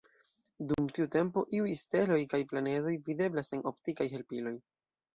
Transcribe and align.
Dum 0.71 0.87
tiu 0.97 1.07
tempo 1.17 1.43
iuj 1.59 1.69
steloj 1.83 2.19
kaj 2.33 2.41
planedoj 2.55 2.97
videblas 3.13 3.55
sen 3.55 3.67
optikaj 3.75 4.13
helpiloj. 4.19 4.61